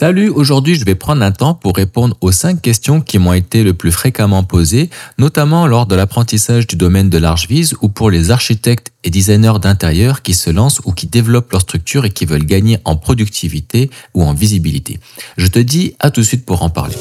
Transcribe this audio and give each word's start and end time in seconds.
Salut, 0.00 0.28
aujourd'hui 0.28 0.76
je 0.76 0.84
vais 0.84 0.94
prendre 0.94 1.24
un 1.24 1.32
temps 1.32 1.54
pour 1.54 1.74
répondre 1.74 2.16
aux 2.20 2.30
cinq 2.30 2.62
questions 2.62 3.00
qui 3.00 3.18
m'ont 3.18 3.32
été 3.32 3.64
le 3.64 3.74
plus 3.74 3.90
fréquemment 3.90 4.44
posées, 4.44 4.90
notamment 5.18 5.66
lors 5.66 5.86
de 5.86 5.96
l'apprentissage 5.96 6.68
du 6.68 6.76
domaine 6.76 7.10
de 7.10 7.18
l'Archvise 7.18 7.74
ou 7.82 7.88
pour 7.88 8.08
les 8.08 8.30
architectes 8.30 8.92
et 9.02 9.10
designers 9.10 9.58
d'intérieur 9.60 10.22
qui 10.22 10.34
se 10.34 10.50
lancent 10.50 10.80
ou 10.84 10.92
qui 10.92 11.08
développent 11.08 11.50
leur 11.50 11.62
structure 11.62 12.04
et 12.04 12.10
qui 12.10 12.26
veulent 12.26 12.44
gagner 12.44 12.78
en 12.84 12.94
productivité 12.94 13.90
ou 14.14 14.22
en 14.22 14.34
visibilité. 14.34 15.00
Je 15.36 15.48
te 15.48 15.58
dis 15.58 15.96
à 15.98 16.12
tout 16.12 16.20
de 16.20 16.26
suite 16.26 16.46
pour 16.46 16.62
en 16.62 16.70
parler. 16.70 16.94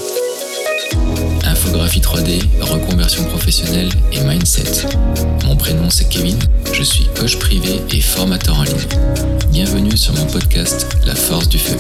Infographie 1.46 2.02
3D, 2.02 2.42
reconversion 2.62 3.26
professionnelle 3.26 3.92
et 4.12 4.22
mindset. 4.22 4.88
Mon 5.46 5.56
prénom 5.56 5.92
c'est 5.92 6.10
Kevin, 6.10 6.40
je 6.74 6.82
suis 6.82 7.08
coach 7.16 7.38
privé 7.38 7.80
et 7.92 8.02
formateur 8.02 8.58
en 8.58 8.64
ligne. 8.64 8.88
Bienvenue 9.52 9.96
sur 9.96 10.16
mon 10.16 10.26
podcast 10.26 10.88
La 11.06 11.14
force 11.14 11.48
du 11.48 11.60
feu. 11.60 11.78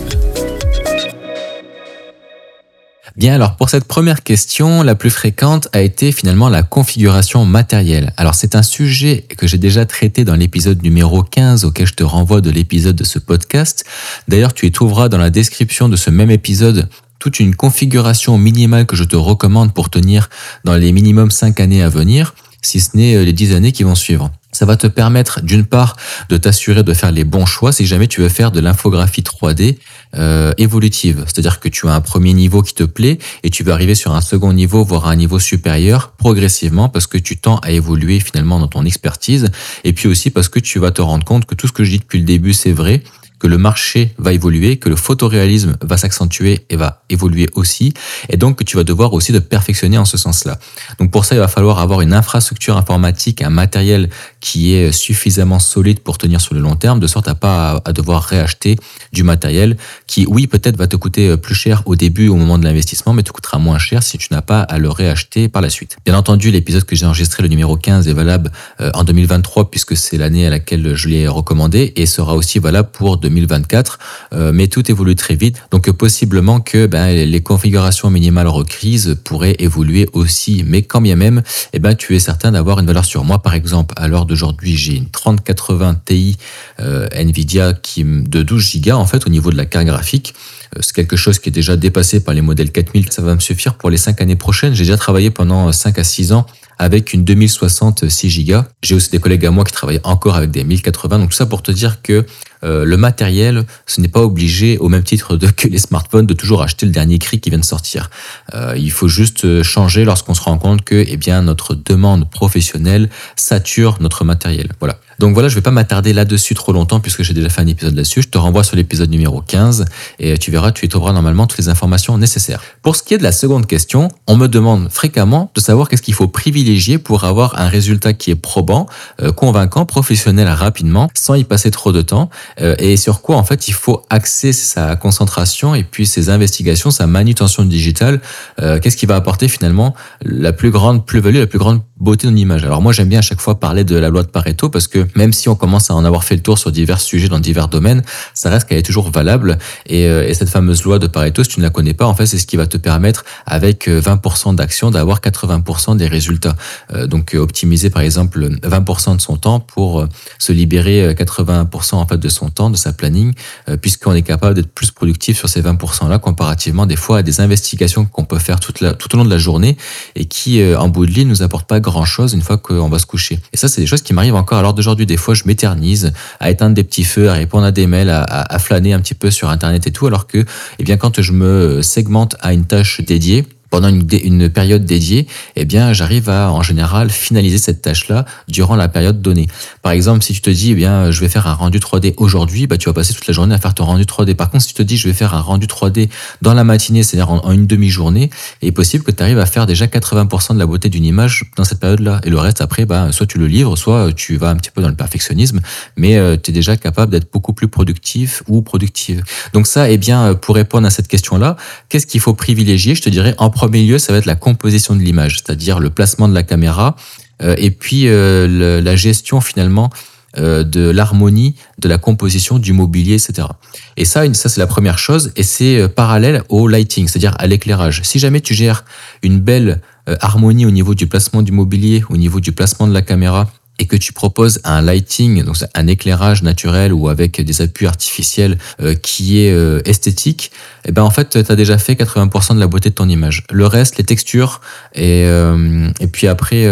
Bien 3.17 3.33
alors 3.33 3.55
pour 3.55 3.71
cette 3.71 3.85
première 3.85 4.21
question, 4.21 4.83
la 4.83 4.93
plus 4.93 5.09
fréquente 5.09 5.69
a 5.73 5.81
été 5.81 6.11
finalement 6.11 6.49
la 6.49 6.61
configuration 6.61 7.45
matérielle. 7.45 8.13
Alors 8.15 8.35
c'est 8.35 8.53
un 8.53 8.61
sujet 8.61 9.25
que 9.35 9.47
j'ai 9.47 9.57
déjà 9.57 9.87
traité 9.87 10.23
dans 10.23 10.35
l'épisode 10.35 10.83
numéro 10.83 11.23
15 11.23 11.65
auquel 11.65 11.87
je 11.87 11.95
te 11.95 12.03
renvoie 12.03 12.41
de 12.41 12.51
l'épisode 12.51 12.95
de 12.95 13.03
ce 13.03 13.17
podcast. 13.17 13.85
D'ailleurs 14.27 14.53
tu 14.53 14.67
y 14.67 14.71
trouveras 14.71 15.09
dans 15.09 15.17
la 15.17 15.31
description 15.31 15.89
de 15.89 15.95
ce 15.95 16.11
même 16.11 16.29
épisode 16.29 16.89
toute 17.17 17.39
une 17.39 17.55
configuration 17.55 18.37
minimale 18.37 18.85
que 18.85 18.95
je 18.95 19.03
te 19.03 19.15
recommande 19.15 19.73
pour 19.73 19.89
tenir 19.89 20.29
dans 20.63 20.75
les 20.75 20.91
minimum 20.91 21.31
5 21.31 21.59
années 21.59 21.81
à 21.81 21.89
venir, 21.89 22.35
si 22.61 22.79
ce 22.79 22.95
n'est 22.95 23.15
euh, 23.15 23.23
les 23.23 23.33
10 23.33 23.55
années 23.55 23.71
qui 23.71 23.81
vont 23.81 23.95
suivre. 23.95 24.31
Ça 24.57 24.65
va 24.65 24.75
te 24.75 24.87
permettre 24.87 25.41
d'une 25.43 25.65
part 25.65 25.95
de 26.29 26.37
t'assurer 26.37 26.81
de 26.81 26.91
faire 26.95 27.11
les 27.11 27.23
bons 27.23 27.45
choix 27.45 27.71
si 27.71 27.85
jamais 27.85 28.07
tu 28.07 28.21
veux 28.21 28.29
faire 28.29 28.49
de 28.51 28.59
l'infographie 28.59 29.21
3D 29.21 29.77
euh, 30.15 30.51
évolutive. 30.57 31.25
C'est-à-dire 31.27 31.59
que 31.59 31.69
tu 31.69 31.87
as 31.87 31.93
un 31.93 32.01
premier 32.01 32.33
niveau 32.33 32.63
qui 32.63 32.73
te 32.73 32.83
plaît 32.83 33.19
et 33.43 33.51
tu 33.51 33.63
vas 33.63 33.73
arriver 33.73 33.93
sur 33.93 34.15
un 34.15 34.21
second 34.21 34.53
niveau, 34.53 34.83
voire 34.83 35.09
un 35.09 35.15
niveau 35.15 35.37
supérieur 35.37 36.13
progressivement 36.17 36.89
parce 36.89 37.05
que 37.05 37.19
tu 37.19 37.37
tends 37.37 37.57
à 37.57 37.69
évoluer 37.69 38.19
finalement 38.19 38.57
dans 38.57 38.67
ton 38.67 38.83
expertise 38.83 39.51
et 39.83 39.93
puis 39.93 40.07
aussi 40.07 40.31
parce 40.31 40.49
que 40.49 40.59
tu 40.59 40.79
vas 40.79 40.89
te 40.89 41.03
rendre 41.03 41.23
compte 41.23 41.45
que 41.45 41.53
tout 41.53 41.67
ce 41.67 41.71
que 41.71 41.83
je 41.83 41.91
dis 41.91 41.99
depuis 41.99 42.17
le 42.17 42.25
début 42.25 42.53
c'est 42.53 42.71
vrai 42.71 43.03
que 43.39 43.47
le 43.47 43.57
marché 43.57 44.13
va 44.17 44.33
évoluer, 44.33 44.77
que 44.77 44.89
le 44.89 44.95
photoréalisme 44.95 45.77
va 45.81 45.97
s'accentuer 45.97 46.65
et 46.69 46.75
va 46.75 47.03
évoluer 47.09 47.47
aussi, 47.53 47.93
et 48.29 48.37
donc 48.37 48.57
que 48.57 48.63
tu 48.63 48.77
vas 48.77 48.83
devoir 48.83 49.13
aussi 49.13 49.31
de 49.31 49.39
perfectionner 49.39 49.97
en 49.97 50.05
ce 50.05 50.17
sens-là. 50.17 50.59
Donc 50.99 51.11
pour 51.11 51.25
ça, 51.25 51.35
il 51.35 51.39
va 51.39 51.47
falloir 51.47 51.79
avoir 51.79 52.01
une 52.01 52.13
infrastructure 52.13 52.77
informatique, 52.77 53.41
un 53.41 53.49
matériel 53.49 54.09
qui 54.39 54.73
est 54.73 54.91
suffisamment 54.91 55.59
solide 55.59 55.99
pour 55.99 56.17
tenir 56.17 56.41
sur 56.41 56.55
le 56.55 56.61
long 56.61 56.75
terme, 56.75 56.99
de 56.99 57.07
sorte 57.07 57.27
à 57.27 57.35
pas 57.35 57.81
à 57.85 57.93
devoir 57.93 58.23
réacheter 58.23 58.77
du 59.13 59.23
matériel 59.23 59.77
qui, 60.07 60.25
oui, 60.27 60.47
peut-être 60.47 60.77
va 60.77 60.87
te 60.87 60.95
coûter 60.95 61.37
plus 61.37 61.55
cher 61.55 61.83
au 61.85 61.95
début, 61.95 62.27
au 62.27 62.35
moment 62.35 62.57
de 62.57 62.63
l'investissement, 62.63 63.13
mais 63.13 63.23
te 63.23 63.31
coûtera 63.31 63.59
moins 63.59 63.77
cher 63.77 64.03
si 64.03 64.17
tu 64.17 64.27
n'as 64.31 64.41
pas 64.41 64.61
à 64.61 64.77
le 64.79 64.89
réacheter 64.89 65.47
par 65.49 65.61
la 65.61 65.69
suite. 65.69 65.97
Bien 66.05 66.17
entendu, 66.17 66.51
l'épisode 66.51 66.83
que 66.85 66.95
j'ai 66.95 67.05
enregistré, 67.05 67.43
le 67.43 67.49
numéro 67.49 67.77
15, 67.77 68.07
est 68.07 68.13
valable 68.13 68.51
euh, 68.81 68.91
en 68.93 69.03
2023 69.03 69.69
puisque 69.69 69.95
c'est 69.95 70.17
l'année 70.17 70.47
à 70.47 70.49
laquelle 70.49 70.95
je 70.95 71.09
l'ai 71.09 71.27
recommandé 71.27 71.93
et 71.95 72.05
sera 72.05 72.35
aussi 72.35 72.59
valable 72.59 72.89
pour 72.91 73.17
2024, 73.29 73.99
euh, 74.33 74.51
mais 74.53 74.67
tout 74.67 74.89
évolue 74.89 75.15
très 75.15 75.35
vite. 75.35 75.63
Donc 75.71 75.89
possiblement 75.91 76.59
que 76.59 76.85
ben, 76.85 77.07
les 77.13 77.41
configurations 77.41 78.09
minimales 78.09 78.47
requises 78.47 79.17
pourraient 79.23 79.55
évoluer 79.59 80.07
aussi, 80.13 80.63
mais 80.65 80.81
quand 80.81 81.01
bien 81.01 81.15
même, 81.15 81.41
eh 81.73 81.79
ben, 81.79 81.95
tu 81.95 82.15
es 82.15 82.19
certain 82.19 82.51
d'avoir 82.51 82.79
une 82.79 82.85
valeur 82.85 83.05
sur 83.05 83.23
moi. 83.23 83.41
Par 83.41 83.53
exemple, 83.53 83.93
à 83.97 84.07
l'heure 84.07 84.25
d'aujourd'hui, 84.25 84.75
j'ai 84.75 84.95
une 84.95 85.09
3080 85.09 86.01
Ti 86.05 86.37
euh, 86.79 87.07
Nvidia 87.11 87.73
qui 87.73 88.03
de 88.03 88.43
12 88.43 88.81
Go 88.81 88.91
en 88.91 89.05
fait 89.05 89.25
au 89.25 89.29
niveau 89.29 89.51
de 89.51 89.57
la 89.57 89.65
carte 89.65 89.85
graphique. 89.85 90.33
Euh, 90.75 90.79
c'est 90.81 90.93
quelque 90.93 91.15
chose 91.15 91.39
qui 91.39 91.49
est 91.49 91.51
déjà 91.51 91.75
dépassé 91.75 92.19
par 92.19 92.33
les 92.33 92.41
modèles 92.41 92.71
4000. 92.71 93.11
Ça 93.11 93.21
va 93.21 93.35
me 93.35 93.39
suffire 93.39 93.75
pour 93.75 93.89
les 93.89 93.97
5 93.97 94.21
années 94.21 94.35
prochaines. 94.35 94.73
J'ai 94.73 94.83
déjà 94.83 94.97
travaillé 94.97 95.29
pendant 95.29 95.71
5 95.71 95.97
à 95.99 96.03
6 96.03 96.33
ans 96.33 96.45
avec 96.79 97.13
une 97.13 97.23
2060 97.23 98.09
6 98.09 98.45
Go. 98.45 98.61
J'ai 98.83 98.95
aussi 98.95 99.09
des 99.09 99.19
collègues 99.19 99.45
à 99.45 99.51
moi 99.51 99.63
qui 99.63 99.73
travaillent 99.73 100.01
encore 100.03 100.35
avec 100.35 100.51
des 100.51 100.63
1080. 100.63 101.19
Donc 101.19 101.29
tout 101.29 101.35
ça 101.35 101.45
pour 101.45 101.61
te 101.63 101.71
dire 101.71 102.01
que 102.01 102.25
euh, 102.67 102.85
le 102.85 102.97
matériel, 102.97 103.65
ce 103.85 104.01
n'est 104.01 104.07
pas 104.07 104.21
obligé, 104.21 104.77
au 104.77 104.89
même 104.89 105.03
titre 105.03 105.37
que 105.55 105.67
les 105.67 105.77
smartphones, 105.77 106.25
de 106.25 106.33
toujours 106.33 106.61
acheter 106.61 106.85
le 106.85 106.91
dernier 106.91 107.17
cri 107.19 107.39
qui 107.39 107.49
vient 107.49 107.59
de 107.59 107.65
sortir. 107.65 108.09
Euh, 108.53 108.75
il 108.77 108.91
faut 108.91 109.07
juste 109.07 109.63
changer 109.63 110.05
lorsqu'on 110.05 110.33
se 110.33 110.41
rend 110.41 110.57
compte 110.57 110.83
que 110.83 111.05
eh 111.07 111.17
bien, 111.17 111.41
notre 111.41 111.75
demande 111.75 112.29
professionnelle 112.29 113.09
sature 113.35 113.97
notre 113.99 114.23
matériel. 114.23 114.71
Voilà. 114.79 114.99
Donc 115.19 115.33
voilà, 115.33 115.49
je 115.49 115.55
vais 115.55 115.61
pas 115.61 115.71
m'attarder 115.71 116.13
là-dessus 116.13 116.53
trop 116.53 116.71
longtemps 116.71 116.99
puisque 116.99 117.23
j'ai 117.23 117.33
déjà 117.33 117.49
fait 117.49 117.61
un 117.61 117.67
épisode 117.67 117.95
là-dessus. 117.95 118.21
Je 118.21 118.27
te 118.27 118.37
renvoie 118.37 118.63
sur 118.63 118.75
l'épisode 118.75 119.09
numéro 119.09 119.41
15 119.41 119.85
et 120.19 120.37
tu 120.37 120.51
verras, 120.51 120.71
tu 120.71 120.85
y 120.85 120.89
trouveras 120.89 121.13
normalement 121.13 121.47
toutes 121.47 121.57
les 121.57 121.69
informations 121.69 122.17
nécessaires. 122.17 122.61
Pour 122.83 122.95
ce 122.95 123.01
qui 123.01 123.15
est 123.15 123.17
de 123.17 123.23
la 123.23 123.31
seconde 123.31 123.65
question, 123.65 124.09
on 124.27 124.37
me 124.37 124.47
demande 124.47 124.89
fréquemment 124.91 125.51
de 125.55 125.59
savoir 125.59 125.89
qu'est-ce 125.89 126.03
qu'il 126.03 126.13
faut 126.13 126.27
privilégier 126.27 126.99
pour 126.99 127.23
avoir 127.23 127.59
un 127.59 127.67
résultat 127.67 128.13
qui 128.13 128.29
est 128.29 128.35
probant, 128.35 128.85
euh, 129.21 129.31
convaincant, 129.31 129.85
professionnel 129.85 130.47
rapidement, 130.47 131.09
sans 131.15 131.33
y 131.33 131.43
passer 131.43 131.71
trop 131.71 131.91
de 131.91 132.01
temps, 132.01 132.29
euh, 132.56 132.56
et 132.59 132.97
sur 132.97 133.21
quoi 133.21 133.35
en 133.35 133.43
fait 133.43 133.67
il 133.67 133.73
faut 133.73 134.03
axer 134.09 134.53
sa 134.53 134.95
concentration 134.95 135.75
et 135.75 135.83
puis 135.83 136.05
ses 136.05 136.29
investigations, 136.29 136.91
sa 136.91 137.07
manutention 137.07 137.63
digitale. 137.63 138.21
Euh, 138.61 138.79
qu'est-ce 138.79 138.97
qui 138.97 139.05
va 139.05 139.15
apporter 139.15 139.47
finalement 139.47 139.95
la 140.23 140.53
plus 140.53 140.71
grande 140.71 141.05
plus-value, 141.05 141.37
la 141.37 141.47
plus 141.47 141.59
grande 141.59 141.81
beauté 141.99 142.27
ton 142.27 142.35
image. 142.35 142.63
Alors 142.63 142.81
moi 142.81 142.93
j'aime 142.93 143.09
bien 143.09 143.19
à 143.19 143.23
chaque 143.23 143.41
fois 143.41 143.59
parler 143.59 143.83
de 143.83 143.95
la 143.95 144.09
loi 144.09 144.23
de 144.23 144.27
Pareto 144.27 144.69
parce 144.69 144.87
que 144.87 145.07
même 145.15 145.33
si 145.33 145.49
on 145.49 145.55
commence 145.55 145.89
à 145.89 145.95
en 145.95 146.05
avoir 146.05 146.23
fait 146.23 146.35
le 146.35 146.41
tour 146.41 146.57
sur 146.57 146.71
divers 146.71 147.01
sujets 147.01 147.27
dans 147.27 147.39
divers 147.39 147.67
domaines, 147.67 148.03
ça 148.33 148.49
reste 148.49 148.67
qu'elle 148.67 148.77
est 148.77 148.83
toujours 148.83 149.09
valable. 149.09 149.57
Et, 149.85 150.05
euh, 150.07 150.27
et, 150.27 150.33
cette 150.33 150.49
fameuse 150.49 150.83
loi 150.83 150.99
de 150.99 151.07
Pareto, 151.07 151.43
si 151.43 151.49
tu 151.49 151.59
ne 151.59 151.65
la 151.65 151.69
connais 151.69 151.93
pas, 151.93 152.05
en 152.05 152.13
fait 152.13 152.25
c'est 152.25 152.37
ce 152.37 152.45
qui 152.45 152.57
va 152.57 152.67
te 152.67 152.77
permettre 152.77 153.25
avec 153.45 153.87
20% 153.87 154.49
euh, 154.49 154.53
d'action 154.53 154.91
d'avoir 154.91 155.21
80% 155.21 155.97
des 155.97 156.07
résultats. 156.07 156.55
Euh, 156.93 157.07
donc 157.07 157.35
optimiser 157.37 157.89
par 157.89 158.01
exemple 158.01 158.47
20% 158.63 159.15
de 159.15 159.21
son 159.21 159.37
temps 159.37 159.59
pour 159.59 160.07
se 160.39 160.51
libérer 160.51 161.13
80% 161.13 161.95
en 161.95 162.07
fait 162.07 162.17
de 162.17 162.29
son 162.29 162.46
temps, 162.49 162.69
de 162.69 162.77
sa 162.77 162.93
planning, 162.93 163.33
puisqu'on 163.81 164.13
est 164.13 164.21
capable 164.21 164.55
d'être 164.55 164.71
plus 164.71 164.91
productif 164.91 165.37
sur 165.37 165.49
ces 165.49 165.61
20% 165.61 166.09
là 166.09 166.19
comparativement 166.19 166.85
des 166.85 166.95
fois 166.95 167.19
à 167.19 167.23
des 167.23 167.41
investigations 167.41 168.05
qu'on 168.05 168.25
peut 168.25 168.39
faire 168.39 168.59
tout 168.59 168.73
au 168.83 169.17
long 169.17 169.25
de 169.25 169.29
la 169.29 169.37
journée 169.37 169.77
et 170.15 170.25
qui 170.25 170.63
en 170.75 170.89
bout 170.89 171.05
de 171.05 171.11
ligne 171.11 171.27
nous 171.27 171.43
apportent 171.43 171.67
pas 171.67 171.79
grand 171.79 172.05
chose 172.05 172.33
une 172.33 172.41
fois 172.41 172.57
qu'on 172.57 172.89
va 172.89 172.99
se 172.99 173.05
coucher. 173.05 173.39
Et 173.53 173.57
ça, 173.57 173.67
c'est 173.67 173.81
des 173.81 173.87
choses 173.87 174.01
qui 174.01 174.13
m'arrivent 174.13 174.35
encore 174.35 174.59
à 174.59 174.61
l'heure 174.61 174.73
d'aujourd'hui. 174.73 175.05
Des 175.05 175.17
fois, 175.17 175.33
je 175.33 175.43
m'éternise 175.45 176.13
à 176.39 176.49
éteindre 176.49 176.75
des 176.75 176.83
petits 176.83 177.03
feux, 177.03 177.29
à 177.29 177.33
répondre 177.33 177.65
à 177.65 177.71
des 177.71 177.87
mails, 177.87 178.09
à, 178.09 178.59
flâner 178.59 178.93
un 178.93 178.99
petit 178.99 179.13
peu 179.13 179.31
sur 179.31 179.49
Internet 179.49 179.87
et 179.87 179.91
tout, 179.91 180.07
alors 180.07 180.27
que, 180.27 180.45
eh 180.79 180.83
bien, 180.83 180.97
quand 180.97 181.21
je 181.21 181.31
me 181.31 181.81
segmente 181.81 182.35
à 182.39 182.53
une 182.53 182.65
tâche 182.65 183.01
dédiée, 183.01 183.45
pendant 183.69 183.89
une, 183.89 184.07
une, 184.23 184.49
période 184.49 184.85
dédiée, 184.85 185.27
eh 185.55 185.65
bien, 185.65 185.93
j'arrive 185.93 186.29
à, 186.29 186.51
en 186.51 186.61
général, 186.61 187.09
finaliser 187.09 187.57
cette 187.57 187.81
tâche-là 187.81 188.25
durant 188.47 188.75
la 188.75 188.87
période 188.87 189.21
donnée. 189.21 189.47
Par 189.81 189.91
exemple, 189.91 190.23
si 190.23 190.33
tu 190.33 190.41
te 190.41 190.49
dis, 190.49 190.71
eh 190.71 190.75
bien, 190.75 191.11
je 191.11 191.21
vais 191.21 191.29
faire 191.29 191.47
un 191.47 191.53
rendu 191.53 191.79
3D 191.79 192.13
aujourd'hui, 192.17 192.67
bah, 192.67 192.77
tu 192.77 192.89
vas 192.89 192.93
passer 192.93 193.13
toute 193.13 193.27
la 193.27 193.33
journée 193.33 193.53
à 193.53 193.57
faire 193.57 193.73
ton 193.73 193.85
rendu 193.85 194.03
3D. 194.03 194.35
Par 194.35 194.49
contre, 194.49 194.63
si 194.63 194.69
tu 194.69 194.75
te 194.75 194.83
dis, 194.83 194.97
je 194.97 195.07
vais 195.07 195.13
faire 195.13 195.33
un 195.33 195.41
rendu 195.41 195.67
3D 195.67 196.09
dans 196.41 196.53
la 196.53 196.63
matinée, 196.63 197.03
c'est-à-dire 197.03 197.29
en, 197.29 197.51
une 197.51 197.67
demi-journée, 197.67 198.29
il 198.61 198.69
est 198.69 198.71
possible 198.71 199.03
que 199.03 199.11
tu 199.11 199.21
arrives 199.23 199.39
à 199.39 199.45
faire 199.45 199.65
déjà 199.65 199.85
80% 199.85 200.53
de 200.53 200.59
la 200.59 200.65
beauté 200.65 200.89
d'une 200.89 201.05
image 201.05 201.51
dans 201.57 201.63
cette 201.63 201.79
période-là. 201.79 202.21
Et 202.23 202.29
le 202.29 202.39
reste, 202.39 202.61
après, 202.61 202.85
bah, 202.85 203.11
soit 203.11 203.25
tu 203.25 203.37
le 203.37 203.47
livres, 203.47 203.75
soit 203.75 204.13
tu 204.13 204.37
vas 204.37 204.49
un 204.49 204.55
petit 204.55 204.71
peu 204.71 204.81
dans 204.81 204.89
le 204.89 204.95
perfectionnisme, 204.95 205.59
mais 205.95 206.17
euh, 206.17 206.37
tu 206.41 206.51
es 206.51 206.53
déjà 206.53 206.77
capable 206.77 207.11
d'être 207.11 207.31
beaucoup 207.31 207.53
plus 207.53 207.67
productif 207.67 208.43
ou 208.47 208.61
productive. 208.61 209.23
Donc 209.53 209.67
ça, 209.67 209.89
eh 209.89 209.97
bien, 209.97 210.35
pour 210.35 210.55
répondre 210.55 210.87
à 210.87 210.89
cette 210.89 211.07
question-là, 211.07 211.57
qu'est-ce 211.89 212.07
qu'il 212.07 212.21
faut 212.21 212.33
privilégier? 212.33 212.95
Je 212.95 213.01
te 213.01 213.09
dirais, 213.09 213.35
en 213.37 213.49
premier 213.57 213.83
lieu, 213.83 213.97
ça 213.97 214.13
va 214.13 214.19
être 214.19 214.27
la 214.27 214.35
composition 214.35 214.95
de 214.95 215.01
l'image, 215.01 215.37
c'est-à-dire 215.37 215.79
le 215.79 215.89
placement 215.89 216.29
de 216.29 216.35
la 216.35 216.43
caméra 216.43 216.95
euh, 217.41 217.55
et 217.57 217.71
puis 217.71 218.03
euh, 218.05 218.81
la 218.81 218.95
gestion 218.95 219.41
finalement 219.41 219.89
euh, 220.37 220.63
de 220.63 220.91
l'harmonie, 220.91 221.55
de 221.79 221.89
la 221.89 221.97
composition, 221.97 222.59
du 222.59 222.71
mobilier, 222.71 223.15
etc. 223.15 223.47
Et 223.95 224.05
ça, 224.05 224.31
ça 224.35 224.49
c'est 224.49 224.59
la 224.59 224.67
première 224.67 224.99
chose, 224.99 225.31
et 225.35 225.41
c'est 225.41 225.87
parallèle 225.87 226.43
au 226.49 226.67
lighting, 226.67 227.07
c'est-à-dire 227.07 227.33
à, 227.39 227.47
l'éclairage. 227.47 228.01
Si 228.03 228.19
jamais 228.19 228.41
tu 228.41 228.53
gères 228.53 228.85
une 229.23 229.39
belle 229.39 229.81
harmonie 230.21 230.67
au 230.67 230.71
niveau 230.71 230.93
du 230.93 231.07
placement 231.07 231.41
du 231.41 231.51
mobilier, 231.51 232.03
au 232.09 232.17
niveau 232.17 232.39
du 232.39 232.51
placement 232.51 232.87
de 232.87 232.93
la 232.93 233.01
caméra, 233.01 233.49
et 233.79 233.85
que 233.85 233.95
tu 233.95 234.13
proposes 234.13 234.59
un 234.63 234.81
lighting, 234.81 235.43
donc 235.43 235.57
un 235.73 235.87
éclairage 235.87 236.43
naturel 236.43 236.93
ou 236.93 237.09
avec 237.09 237.41
des 237.41 237.61
appuis 237.61 237.87
artificiels 237.87 238.57
euh, 238.81 238.95
qui 238.95 239.41
est 239.41 239.51
euh, 239.51 239.81
esthétique, 239.85 240.51
et 240.85 240.89
eh 240.89 240.91
ben 240.93 241.03
en 241.03 241.09
fait, 241.09 241.43
tu 241.43 241.51
as 241.51 241.55
déjà 241.55 241.77
fait 241.77 241.93
80% 241.93 242.55
de 242.55 242.59
la 242.59 242.67
beauté 242.67 242.89
de 242.89 242.95
ton 242.95 243.09
image. 243.09 243.43
Le 243.51 243.65
reste, 243.65 243.97
les 243.97 244.05
textures 244.05 244.61
et, 244.95 245.25
euh, 245.25 245.89
et 245.99 246.07
puis 246.07 246.27
après, 246.27 246.65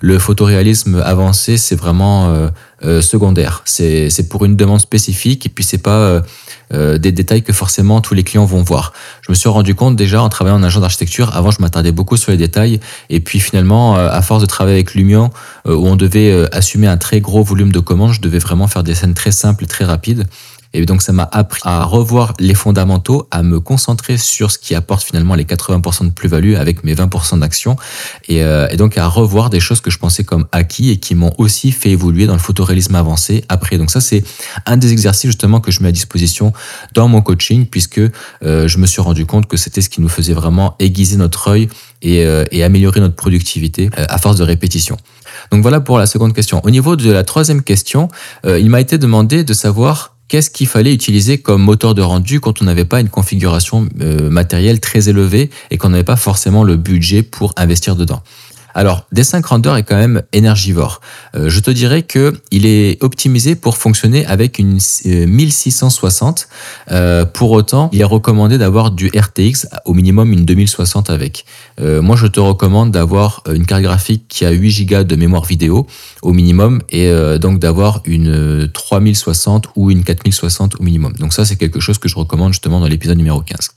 le 0.00 0.18
photoréalisme 0.18 1.02
avancé, 1.04 1.56
c'est 1.56 1.74
vraiment 1.74 2.50
secondaire. 3.00 3.62
C'est 3.64 4.28
pour 4.28 4.44
une 4.44 4.54
demande 4.54 4.80
spécifique 4.80 5.46
et 5.46 5.48
puis 5.48 5.64
c'est 5.64 5.78
pas 5.78 6.22
euh, 6.72 6.98
des 6.98 7.12
détails 7.12 7.42
que 7.42 7.52
forcément 7.52 8.00
tous 8.00 8.14
les 8.14 8.24
clients 8.24 8.44
vont 8.44 8.62
voir. 8.62 8.92
Je 9.22 9.30
me 9.30 9.34
suis 9.34 9.48
rendu 9.48 9.74
compte 9.74 9.96
déjà 9.96 10.22
en 10.22 10.28
travaillant 10.28 10.56
en 10.56 10.62
agent 10.62 10.80
d'architecture, 10.80 11.34
avant 11.36 11.50
je 11.50 11.60
m'attardais 11.60 11.92
beaucoup 11.92 12.16
sur 12.16 12.32
les 12.32 12.38
détails, 12.38 12.80
et 13.10 13.20
puis 13.20 13.40
finalement, 13.40 13.96
euh, 13.96 14.08
à 14.10 14.22
force 14.22 14.40
de 14.42 14.46
travailler 14.46 14.76
avec 14.76 14.94
Lumion, 14.94 15.30
euh, 15.66 15.74
où 15.74 15.86
on 15.86 15.96
devait 15.96 16.46
assumer 16.52 16.86
un 16.86 16.96
très 16.96 17.20
gros 17.20 17.42
volume 17.42 17.72
de 17.72 17.80
commandes, 17.80 18.12
je 18.12 18.20
devais 18.20 18.38
vraiment 18.38 18.66
faire 18.66 18.82
des 18.82 18.94
scènes 18.94 19.14
très 19.14 19.32
simples 19.32 19.64
et 19.64 19.66
très 19.66 19.84
rapides. 19.84 20.26
Et 20.76 20.84
donc 20.84 21.02
ça 21.02 21.12
m'a 21.12 21.28
appris 21.32 21.60
à 21.64 21.84
revoir 21.84 22.34
les 22.38 22.54
fondamentaux, 22.54 23.26
à 23.30 23.42
me 23.42 23.60
concentrer 23.60 24.18
sur 24.18 24.50
ce 24.50 24.58
qui 24.58 24.74
apporte 24.74 25.02
finalement 25.02 25.34
les 25.34 25.44
80% 25.44 26.04
de 26.04 26.10
plus-value 26.10 26.54
avec 26.56 26.84
mes 26.84 26.94
20% 26.94 27.38
d'action, 27.38 27.76
et, 28.28 28.42
euh, 28.42 28.68
et, 28.70 28.76
donc 28.76 28.98
à 28.98 29.06
revoir 29.06 29.48
des 29.48 29.60
choses 29.60 29.80
que 29.80 29.90
je 29.90 29.98
pensais 29.98 30.22
comme 30.22 30.46
acquis 30.52 30.90
et 30.90 30.98
qui 30.98 31.14
m'ont 31.14 31.32
aussi 31.38 31.72
fait 31.72 31.90
évoluer 31.90 32.26
dans 32.26 32.34
le 32.34 32.38
photoréalisme 32.38 32.94
avancé 32.94 33.44
après. 33.48 33.78
Donc 33.78 33.90
ça 33.90 34.00
c'est 34.00 34.22
un 34.66 34.76
des 34.76 34.92
exercices 34.92 35.30
justement 35.30 35.60
que 35.60 35.70
je 35.70 35.82
mets 35.82 35.88
à 35.88 35.92
disposition 35.92 36.52
dans 36.92 37.08
mon 37.08 37.22
coaching, 37.22 37.66
puisque 37.66 37.98
euh, 37.98 38.68
je 38.68 38.78
me 38.78 38.86
suis 38.86 39.00
rendu 39.00 39.24
compte 39.24 39.46
que 39.46 39.56
c'était 39.56 39.80
ce 39.80 39.88
qui 39.88 40.00
nous 40.00 40.08
faisait 40.08 40.34
vraiment 40.34 40.76
aiguiser 40.78 41.16
notre 41.16 41.48
œil 41.48 41.68
et, 42.02 42.24
euh, 42.24 42.44
et 42.50 42.62
améliorer 42.62 43.00
notre 43.00 43.16
productivité 43.16 43.90
euh, 43.98 44.04
à 44.08 44.18
force 44.18 44.36
de 44.36 44.44
répétition. 44.44 44.96
Donc 45.50 45.62
voilà 45.62 45.80
pour 45.80 45.98
la 45.98 46.06
seconde 46.06 46.34
question. 46.34 46.60
Au 46.64 46.70
niveau 46.70 46.96
de 46.96 47.10
la 47.10 47.24
troisième 47.24 47.62
question, 47.62 48.08
euh, 48.44 48.58
il 48.58 48.70
m'a 48.70 48.80
été 48.80 48.98
demandé 48.98 49.44
de 49.44 49.52
savoir 49.52 50.15
qu'est-ce 50.28 50.50
qu'il 50.50 50.66
fallait 50.66 50.92
utiliser 50.92 51.38
comme 51.38 51.62
moteur 51.62 51.94
de 51.94 52.02
rendu 52.02 52.40
quand 52.40 52.62
on 52.62 52.64
n'avait 52.64 52.84
pas 52.84 53.00
une 53.00 53.08
configuration 53.08 53.88
euh, 54.00 54.30
matérielle 54.30 54.80
très 54.80 55.08
élevée 55.08 55.50
et 55.70 55.78
qu'on 55.78 55.90
n'avait 55.90 56.04
pas 56.04 56.16
forcément 56.16 56.64
le 56.64 56.76
budget 56.76 57.22
pour 57.22 57.52
investir 57.56 57.96
dedans? 57.96 58.22
Alors, 58.76 59.06
D5 59.14 59.42
Render 59.42 59.74
est 59.78 59.84
quand 59.84 59.96
même 59.96 60.22
énergivore. 60.34 61.00
Euh, 61.34 61.48
je 61.48 61.60
te 61.60 61.70
dirais 61.70 62.02
que 62.02 62.34
il 62.50 62.66
est 62.66 63.02
optimisé 63.02 63.54
pour 63.54 63.78
fonctionner 63.78 64.26
avec 64.26 64.58
une 64.58 64.78
1660. 65.06 66.46
Euh, 66.90 67.24
pour 67.24 67.52
autant, 67.52 67.88
il 67.94 68.02
est 68.02 68.04
recommandé 68.04 68.58
d'avoir 68.58 68.90
du 68.90 69.06
RTX, 69.08 69.66
au 69.86 69.94
minimum 69.94 70.30
une 70.30 70.44
2060 70.44 71.08
avec. 71.08 71.46
Euh, 71.80 72.02
moi, 72.02 72.16
je 72.16 72.26
te 72.26 72.38
recommande 72.38 72.90
d'avoir 72.90 73.42
une 73.50 73.64
carte 73.64 73.80
graphique 73.80 74.26
qui 74.28 74.44
a 74.44 74.50
8 74.50 74.84
Go 74.84 75.04
de 75.04 75.16
mémoire 75.16 75.46
vidéo 75.46 75.86
au 76.20 76.34
minimum 76.34 76.82
et 76.90 77.08
euh, 77.08 77.38
donc 77.38 77.58
d'avoir 77.58 78.02
une 78.04 78.68
3060 78.74 79.68
ou 79.76 79.90
une 79.90 80.04
4060 80.04 80.76
au 80.80 80.82
minimum. 80.82 81.14
Donc 81.14 81.32
ça, 81.32 81.46
c'est 81.46 81.56
quelque 81.56 81.80
chose 81.80 81.96
que 81.96 82.10
je 82.10 82.16
recommande 82.16 82.52
justement 82.52 82.78
dans 82.80 82.88
l'épisode 82.88 83.16
numéro 83.16 83.40
15. 83.40 83.70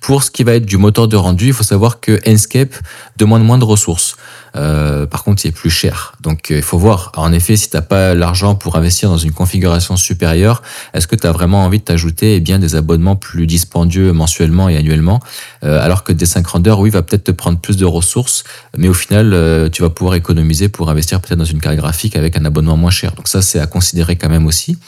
Pour 0.00 0.22
ce 0.22 0.30
qui 0.30 0.44
va 0.44 0.54
être 0.54 0.66
du 0.66 0.76
moteur 0.76 1.08
de 1.08 1.16
rendu, 1.16 1.48
il 1.48 1.52
faut 1.52 1.64
savoir 1.64 2.00
que 2.00 2.20
Enscape 2.28 2.74
demande 3.16 3.44
moins 3.44 3.58
de 3.58 3.64
ressources. 3.64 4.16
Euh, 4.56 5.06
par 5.06 5.24
contre, 5.24 5.44
il 5.44 5.48
est 5.48 5.52
plus 5.52 5.70
cher. 5.70 6.14
Donc, 6.20 6.50
euh, 6.50 6.56
il 6.56 6.62
faut 6.62 6.78
voir. 6.78 7.12
En 7.16 7.32
effet, 7.32 7.56
si 7.56 7.68
tu 7.68 7.76
n'as 7.76 7.82
pas 7.82 8.14
l'argent 8.14 8.54
pour 8.54 8.76
investir 8.76 9.08
dans 9.10 9.18
une 9.18 9.32
configuration 9.32 9.96
supérieure, 9.96 10.62
est-ce 10.94 11.06
que 11.06 11.16
tu 11.16 11.26
as 11.26 11.32
vraiment 11.32 11.64
envie 11.64 11.78
de 11.78 11.84
t'ajouter 11.84 12.36
eh 12.36 12.40
bien 12.40 12.58
des 12.58 12.74
abonnements 12.74 13.16
plus 13.16 13.46
dispendieux 13.46 14.12
mensuellement 14.12 14.68
et 14.68 14.76
annuellement? 14.76 15.20
Euh, 15.64 15.84
Alors 15.84 16.04
que 16.04 16.12
des 16.12 16.26
5 16.26 16.46
Render, 16.46 16.74
oui, 16.78 16.90
va 16.90 17.02
peut-être 17.02 17.24
te 17.24 17.32
prendre 17.32 17.58
plus 17.58 17.76
de 17.76 17.84
ressources, 17.84 18.44
mais 18.76 18.88
au 18.88 18.94
final, 18.94 19.70
tu 19.72 19.82
vas 19.82 19.90
pouvoir 19.90 20.14
économiser 20.14 20.68
pour 20.68 20.88
investir 20.88 21.20
peut-être 21.20 21.38
dans 21.38 21.44
une 21.44 21.60
carte 21.60 21.76
graphique 21.76 22.16
avec 22.16 22.36
un 22.36 22.44
abonnement 22.44 22.76
moins 22.76 22.90
cher. 22.90 23.12
Donc 23.12 23.28
ça, 23.28 23.42
c'est 23.42 23.60
à 23.60 23.66
considérer 23.66 24.16
quand 24.16 24.28
même 24.28 24.46
aussi. 24.46 24.78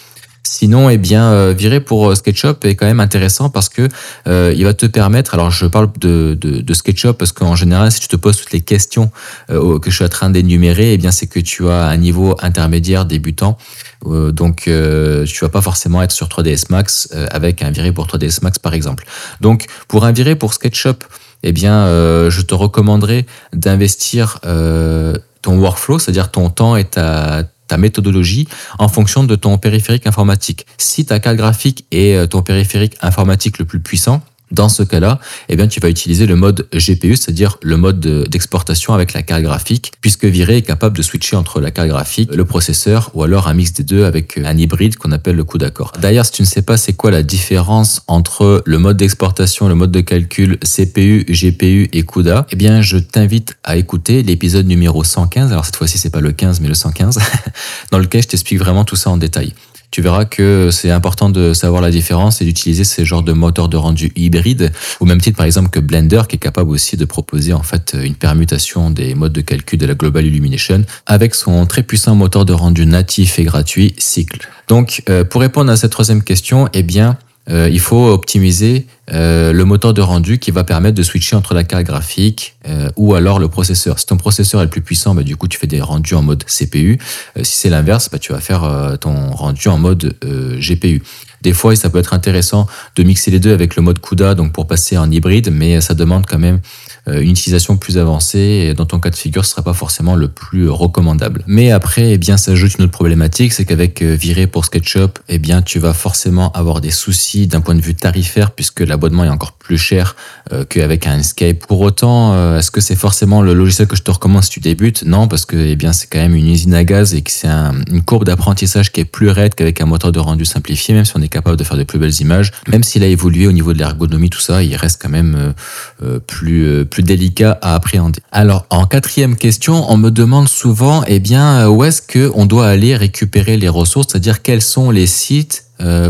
Sinon, 0.51 0.89
eh 0.89 0.97
bien, 0.97 1.25
euh, 1.25 1.53
virer 1.53 1.79
pour 1.79 2.09
euh, 2.09 2.15
SketchUp 2.15 2.65
est 2.65 2.75
quand 2.75 2.87
même 2.87 3.01
intéressant 3.01 3.51
parce 3.51 3.69
que 3.69 3.87
euh, 4.27 4.55
il 4.57 4.65
va 4.65 4.73
te 4.73 4.87
permettre. 4.87 5.35
Alors, 5.35 5.51
je 5.51 5.67
parle 5.67 5.91
de, 6.01 6.65
SketchUp 6.73 7.19
parce 7.19 7.33
qu'en 7.33 7.55
général, 7.55 7.93
si 7.93 8.01
tu 8.01 8.09
te 8.09 8.17
poses 8.17 8.39
toutes 8.39 8.53
les 8.53 8.63
questions 8.63 9.11
que 9.49 9.91
je 9.91 9.95
suis 9.95 10.05
en 10.07 10.09
train 10.09 10.31
d'énumérer, 10.31 10.95
eh 10.95 10.97
bien, 10.97 11.11
c'est 11.11 11.27
que 11.27 11.39
tu 11.39 11.69
as 11.69 11.89
un 11.89 11.97
niveau 11.99 12.35
intermédiaire 12.41 13.05
débutant. 13.05 13.59
Donc, 14.05 14.63
tu 14.65 15.39
vas 15.41 15.49
pas 15.49 15.61
forcément 15.61 16.03
être 16.03 16.13
sur 16.13 16.29
3ds 16.29 16.67
Max 16.71 17.11
avec 17.31 17.63
un 17.63 17.71
viré 17.71 17.93
pour 17.93 18.07
3ds 18.07 18.43
Max, 18.43 18.59
par 18.59 18.73
exemple. 18.75 19.05
Donc, 19.41 19.67
pour 19.87 20.07
un 20.07 20.13
viré 20.13 20.35
pour 20.35 20.55
SketchUp, 20.55 21.05
eh 21.43 21.53
bien, 21.53 21.87
je 22.31 22.41
te 22.41 22.55
recommanderais 22.55 23.27
d'investir 23.53 24.41
ton 24.41 25.59
workflow, 25.59 25.99
c'est-à-dire 25.99 26.31
ton 26.31 26.49
temps 26.49 26.77
et 26.77 26.85
ta 26.85 27.45
ta 27.69 27.77
méthodologie 27.77 28.49
en 28.79 28.89
fonction 28.89 29.25
de 29.25 29.37
ton 29.37 29.59
périphérique 29.59 30.07
informatique. 30.07 30.67
Si 30.79 31.05
ta 31.07 31.21
carte 31.21 31.37
graphique 31.37 31.87
est 31.93 32.29
ton 32.29 32.43
périphérique 32.43 32.97
informatique 33.01 33.59
le 33.59 33.65
plus 33.65 33.81
puissant, 33.81 34.23
dans 34.51 34.69
ce 34.69 34.83
cas-là, 34.83 35.21
eh 35.49 35.57
bien, 35.57 35.69
tu 35.69 35.81
vas 35.81 35.89
utiliser 35.89 36.27
le 36.27 36.37
mode 36.37 36.69
GPU, 36.73 37.17
c'est-à-dire 37.17 37.59
le 37.63 37.77
mode 37.77 38.01
d'exportation 38.01 38.95
avec 38.95 39.13
la 39.13 39.23
carte 39.23 39.43
graphique, 39.43 39.93
puisque 40.01 40.25
Viré 40.25 40.59
est 40.59 40.63
capable 40.63 40.97
de 40.97 41.03
switcher 41.03 41.37
entre 41.37 41.61
la 41.61 41.71
carte 41.71 41.89
graphique, 41.89 42.35
le 42.35 42.45
processeur, 42.45 43.11
ou 43.15 43.23
alors 43.23 43.49
un 43.49 43.55
mix 43.55 43.73
des 43.73 43.83
deux 43.83 44.05
avec 44.05 44.39
un 44.39 44.57
hybride 44.57 44.97
qu'on 44.97 45.13
appelle 45.13 45.37
le 45.37 45.45
coup 45.45 45.59
d'accord. 45.59 45.93
D'ailleurs, 46.01 46.27
si 46.27 46.33
tu 46.33 46.43
ne 46.43 46.47
sais 46.47 46.63
pas 46.63 46.77
c'est 46.77 46.93
quoi 46.93 47.11
la 47.11 47.23
différence 47.23 48.03
entre 48.07 48.63
le 48.65 48.79
mode 48.79 48.97
d'exportation, 48.97 49.69
le 49.69 49.75
mode 49.75 49.91
de 49.91 50.01
calcul 50.01 50.59
CPU, 50.61 51.25
GPU 51.29 51.89
et 51.93 52.03
CUDA, 52.05 52.47
eh 52.51 52.57
bien, 52.57 52.81
je 52.81 52.99
t'invite 52.99 53.57
à 53.65 53.77
écouter 53.77 54.23
l'épisode 54.23 54.67
numéro 54.67 55.05
115. 55.05 55.53
Alors 55.53 55.65
cette 55.65 55.77
fois-ci, 55.77 55.99
c'est 55.99 56.11
pas 56.11 56.21
le 56.21 56.33
15, 56.33 56.61
mais 56.61 56.69
le 56.69 56.75
115, 56.75 57.19
dans 57.91 57.99
lequel 57.99 58.23
je 58.23 58.29
t'explique 58.29 58.59
vraiment 58.59 58.85
tout 58.85 58.97
ça 58.97 59.11
en 59.11 59.17
détail 59.17 59.53
tu 59.91 60.03
verras 60.03 60.25
que 60.25 60.71
c'est 60.71 60.91
important 60.91 61.31
de 61.31 61.53
savoir 61.53 61.83
la 61.83 61.91
différence 61.91 62.41
et 62.41 62.45
d'utiliser 62.45 62.85
ces 62.85 63.05
genres 63.05 63.23
de 63.23 63.33
moteurs 63.33 63.69
de 63.69 63.77
rendu 63.77 64.13
hybrides, 64.17 64.73
au 65.01 65.05
même 65.05 65.21
titre 65.21 65.37
par 65.37 65.47
exemple 65.47 65.71
que 65.71 65.81
Blender 65.81 66.23
qui 66.29 66.37
est 66.37 66.41
capable 66.41 66.71
aussi 66.71 66.97
de 66.97 67.05
proposer 67.05 67.53
en 67.53 67.63
fait 67.63 67.97
une 68.03 68.15
permutation 68.15 68.91
des 68.91 69.15
modes 69.15 69.33
de 69.33 69.41
calcul 69.41 69.79
de 69.79 69.87
la 69.87 69.95
Global 69.95 70.27
Illumination 70.27 70.85
avec 71.07 71.35
son 71.35 71.67
très 71.67 71.83
puissant 71.83 72.15
moteur 72.15 72.45
de 72.45 72.53
rendu 72.53 72.87
natif 72.87 73.39
et 73.39 73.45
gratuit 73.45 73.95
Cycle. 73.99 74.49
Donc 74.69 75.03
euh, 75.09 75.25
pour 75.25 75.41
répondre 75.41 75.71
à 75.71 75.77
cette 75.77 75.93
troisième 75.93 76.23
question, 76.23 76.69
eh 76.73 76.83
bien 76.83 77.17
euh, 77.51 77.69
il 77.71 77.81
faut 77.81 78.09
optimiser 78.09 78.87
euh, 79.13 79.53
le 79.53 79.65
moteur 79.65 79.95
de 79.95 80.03
rendu 80.03 80.39
qui 80.39 80.51
va 80.51 80.65
permettre 80.65 80.97
de 80.97 81.03
switcher 81.03 81.37
entre 81.37 81.55
la 81.55 81.65
carte 81.65 81.85
graphique 81.85 82.57
euh, 82.69 82.91
ou 82.97 83.15
alors 83.15 83.39
le 83.39 83.49
processeur. 83.49 83.99
Si 83.99 84.07
ton 84.07 84.17
processeur 84.17 84.61
est 84.61 84.65
le 84.65 84.71
plus 84.71 84.83
puissant, 84.83 85.15
bah, 85.15 85.23
du 85.23 85.37
coup, 85.37 85.49
tu 85.49 85.59
fais 85.59 85.67
des 85.67 85.81
rendus 85.81 86.15
en 86.15 86.23
mode 86.23 86.45
CPU. 86.45 86.99
Euh, 87.37 87.45
si 87.45 87.59
c'est 87.59 87.71
l'inverse, 87.71 88.11
bah, 88.11 88.19
tu 88.19 88.33
vas 88.33 88.41
faire 88.41 88.65
euh, 88.65 88.97
ton 88.97 89.31
rendu 89.31 89.69
en 89.69 89.79
mode 89.79 90.15
euh, 90.25 90.59
GPU. 90.61 91.03
Des 91.43 91.53
fois, 91.53 91.75
ça 91.77 91.91
peut 91.91 91.99
être 91.99 92.15
intéressant 92.15 92.67
de 92.97 93.03
mixer 93.03 93.31
les 93.31 93.41
deux 93.41 93.53
avec 93.53 93.77
le 93.77 93.83
mode 93.83 94.01
CUDA, 94.01 94.35
donc 94.35 94.53
pour 94.53 94.67
passer 94.67 94.97
en 94.99 95.11
hybride, 95.11 95.51
mais 95.53 95.81
ça 95.81 95.95
demande 95.95 96.27
quand 96.27 96.39
même 96.39 96.61
euh, 97.09 97.21
une 97.21 97.31
utilisation 97.31 97.77
plus 97.77 97.99
avancée 97.99 98.39
et 98.39 98.75
dans 98.75 98.87
ton 98.87 99.01
cas 99.01 99.11
de 99.11 99.17
figure, 99.17 99.45
ce 99.45 99.53
sera 99.53 99.63
pas 99.63 99.73
forcément 99.73 100.15
le 100.15 100.29
plus 100.29 100.69
recommandable. 100.69 101.43
Mais 101.47 101.71
après, 101.71 102.13
eh 102.13 102.19
bien, 102.19 102.37
s'ajoute 102.37 102.79
une 102.79 102.85
autre 102.85 102.93
problématique, 102.93 103.53
c'est 103.53 103.65
qu'avec 103.65 104.03
Viré 104.03 104.47
pour 104.47 104.65
SketchUp, 104.65 105.19
eh 105.29 105.39
bien, 105.39 105.63
tu 105.63 105.79
vas 105.79 105.93
forcément 105.93 106.51
avoir 106.53 106.81
des 106.81 106.91
soucis 106.91 107.47
d'un 107.47 107.61
point 107.61 107.75
de 107.75 107.81
vue 107.81 107.95
tarifaire 107.95 108.51
puisque 108.53 108.81
l'abonnement 108.81 109.25
est 109.25 109.29
encore 109.29 109.53
plus 109.69 109.77
cher 109.77 110.17
euh, 110.53 110.65
qu'avec 110.67 111.07
un 111.07 111.19
Escape. 111.19 111.59
Pour 111.67 111.83
autant, 111.83 112.33
euh, 112.33 112.59
est-ce 112.59 112.71
que 112.71 112.81
c'est 112.81 112.97
forcément 112.97 113.43
le 113.43 113.53
logiciel 113.53 113.87
que 113.87 113.97
je 113.97 114.03
te 114.03 114.11
recommande 114.11 114.43
si 114.43 114.49
tu 114.49 114.61
débutes? 114.61 115.05
Non, 115.05 115.29
parce 115.29 115.45
que 115.45 115.57
eh 115.57 115.77
bien, 115.77 115.93
c'est 115.93 116.07
quand 116.11 116.19
même 116.19 116.35
une 116.35 116.49
usine 116.49 116.73
à 116.73 116.85
gaz 116.85 117.13
et 117.13 117.21
que 117.21 117.31
c'est 117.31 117.49
un, 117.49 117.75
une 117.91 118.03
courbe 118.03 118.25
d'apprentissage 118.25 118.91
qui 118.91 119.01
est 119.01 119.05
plus 119.05 119.29
raide 119.29 119.55
qu'avec 119.55 119.83
un 119.83 119.85
moteur 119.85 120.11
de 120.11 120.19
rendu 120.19 120.47
simplifié, 120.47 120.95
même 120.95 121.05
si 121.05 121.13
on 121.17 121.21
est 121.21 121.29
capable 121.29 121.59
de 121.59 121.65
faire 121.65 121.77
de 121.77 121.85
plus 121.85 121.99
belles 121.99 122.19
images. 122.23 122.51
Même 122.67 122.83
s'il 122.83 123.03
a 123.03 123.09
évolué 123.09 123.47
au 123.47 123.53
niveau 123.53 123.75
de 123.75 123.79
l'ergonomie, 123.79 124.31
tout 124.31 124.41
ça, 124.41 124.63
il 124.63 124.75
reste 124.75 125.03
quand 125.03 125.11
même 125.11 125.53
euh, 126.03 126.19
plus, 126.19 126.87
plus 126.87 127.03
délicat 127.03 127.59
à 127.61 127.75
appréhender. 127.75 128.21
Alors, 128.33 128.65
en 128.71 128.87
quatrième 128.87 129.37
question, 129.37 129.85
on 129.93 129.99
me 129.99 130.11
demande 130.11 130.49
souvent, 130.49 131.05
eh 131.07 131.21
bien, 131.21 131.69
où 131.69 131.85
est-ce 131.85 132.01
que 132.01 132.33
on 132.35 132.47
doit 132.47 132.69
aller 132.69 132.97
récupérer 132.97 133.59
les 133.59 133.69
ressources, 133.69 134.07
c'est-à-dire 134.11 134.41
quels 134.41 134.63
sont 134.63 134.91
les 134.91 135.07
sites 135.07 135.67